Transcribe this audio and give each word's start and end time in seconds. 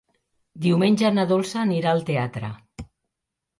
Diumenge 0.65 1.11
na 1.17 1.27
Dolça 1.33 1.61
anirà 1.65 1.93
al 1.93 2.03
teatre. 2.11 2.53